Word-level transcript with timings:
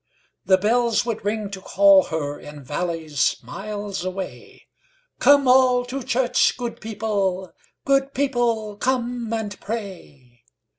The 0.45 0.57
bells 0.57 1.05
would 1.05 1.23
ring 1.23 1.51
to 1.51 1.61
call 1.61 2.05
herIn 2.05 2.63
valleys 2.63 3.35
miles 3.43 4.03
away:'Come 4.03 5.47
all 5.47 5.85
to 5.85 6.01
church, 6.01 6.57
good 6.57 6.81
people; 6.81 7.53
Good 7.85 8.15
people, 8.15 8.77
come 8.77 9.31
and 9.31 9.59
pray. 9.61 10.41